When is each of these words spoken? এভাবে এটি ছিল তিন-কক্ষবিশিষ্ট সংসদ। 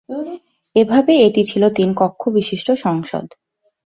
এভাবে 0.75 1.13
এটি 1.27 1.41
ছিল 1.43 1.63
তিন-কক্ষবিশিষ্ট 1.69 2.67
সংসদ। 2.83 3.25